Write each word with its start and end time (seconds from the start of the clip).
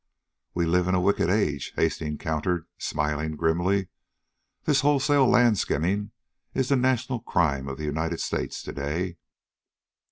"We 0.55 0.65
live 0.65 0.87
in 0.87 0.95
a 0.95 0.99
wicked 0.99 1.29
age," 1.29 1.73
Hastings 1.75 2.17
countered, 2.19 2.65
smiling 2.79 3.35
grimly. 3.35 3.89
"This 4.63 4.81
wholesale 4.81 5.27
land 5.29 5.59
skinning 5.59 6.09
is 6.55 6.69
the 6.69 6.75
national 6.75 7.19
crime 7.19 7.67
of 7.67 7.77
the 7.77 7.85
United 7.85 8.19
States 8.19 8.63
to 8.63 8.73
day. 8.73 9.17